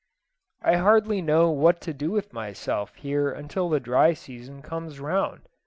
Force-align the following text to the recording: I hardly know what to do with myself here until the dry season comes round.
I 0.63 0.77
hardly 0.77 1.21
know 1.21 1.51
what 1.51 1.79
to 1.81 1.93
do 1.93 2.09
with 2.09 2.33
myself 2.33 2.95
here 2.95 3.29
until 3.29 3.69
the 3.69 3.79
dry 3.79 4.13
season 4.15 4.63
comes 4.63 4.99
round. 4.99 5.47